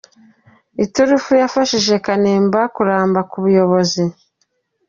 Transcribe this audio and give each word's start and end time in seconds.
Iturufu 0.85 1.31
yafashije 1.41 1.93
Kanimba 2.05 2.59
kuramba 2.75 3.19
mu 3.29 3.37
buyobozi. 3.43 4.03